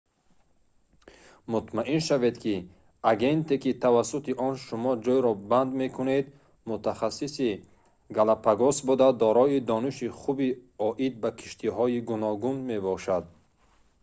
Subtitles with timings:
[1.55, 2.55] мутмаин шавед ки
[3.11, 6.25] агенте ки тавассути он шумо ҷойро банд мекунед
[6.69, 7.49] мутахассиси
[8.15, 10.37] галапагос буда дорои дониши хуб
[10.87, 13.23] оид ба киштиҳои гуногун мебошад